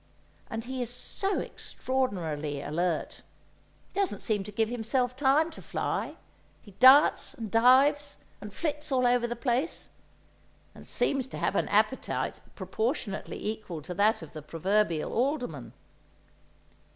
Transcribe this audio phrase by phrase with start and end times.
[0.49, 3.21] And he is so extraordinarily alert;
[3.93, 6.15] he doesn't seem to give himself time to fly,
[6.59, 9.89] he darts and dives and flits all over the place,
[10.73, 15.71] and seems to have an appetite proportionately equal to that of the proverbial alderman.